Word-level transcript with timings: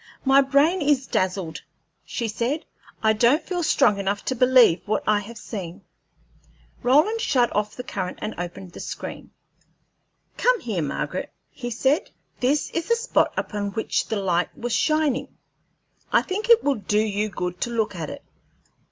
"My 0.25 0.41
brain 0.41 0.81
is 0.81 1.05
dazzled," 1.05 1.61
she 2.03 2.27
said. 2.27 2.65
"I 3.03 3.13
don't 3.13 3.45
feel 3.45 3.61
strong 3.61 3.99
enough 3.99 4.25
to 4.25 4.35
believe 4.35 4.81
what 4.87 5.03
I 5.05 5.19
have 5.19 5.37
seen." 5.37 5.83
Roland 6.81 7.21
shut 7.21 7.55
off 7.55 7.75
the 7.75 7.83
current 7.83 8.17
and 8.19 8.33
opened 8.39 8.71
the 8.71 8.79
screen. 8.79 9.29
"Come 10.37 10.59
here, 10.59 10.81
Margaret," 10.81 11.31
he 11.51 11.69
said; 11.69 12.09
"this 12.39 12.71
is 12.71 12.87
the 12.87 12.95
spot 12.95 13.31
upon 13.37 13.73
which 13.73 14.07
the 14.07 14.15
light 14.15 14.49
was 14.57 14.73
shining. 14.75 15.37
I 16.11 16.23
think 16.23 16.49
it 16.49 16.63
will 16.63 16.73
do 16.73 16.97
you 16.97 17.29
good 17.29 17.61
to 17.61 17.69
look 17.69 17.95
at 17.95 18.09
it. 18.09 18.23